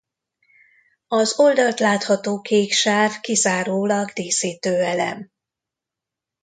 Az 1.07 1.39
oldalt 1.39 1.79
látható 1.79 2.41
kék 2.41 2.71
sáv 2.71 3.19
kizárólag 3.19 4.09
díszítő 4.09 4.81
elem. 4.81 5.29